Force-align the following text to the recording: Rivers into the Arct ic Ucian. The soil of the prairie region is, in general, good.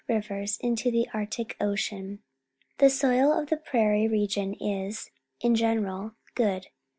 Rivers 0.09 0.57
into 0.61 0.89
the 0.89 1.07
Arct 1.13 1.37
ic 1.37 1.55
Ucian. 1.61 2.21
The 2.79 2.89
soil 2.89 3.31
of 3.31 3.49
the 3.51 3.55
prairie 3.57 4.07
region 4.07 4.55
is, 4.55 5.11
in 5.41 5.53
general, 5.53 6.15
good. 6.33 6.69